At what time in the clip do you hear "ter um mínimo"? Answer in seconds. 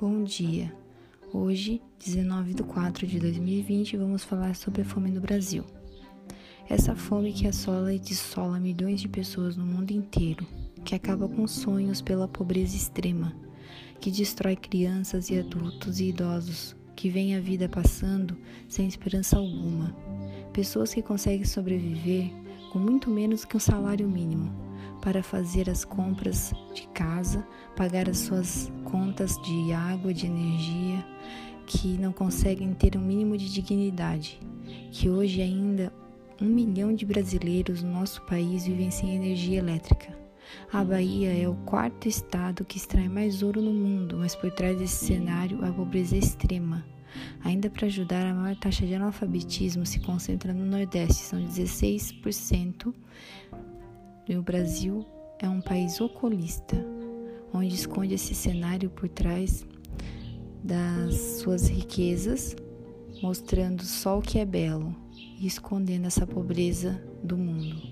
32.72-33.36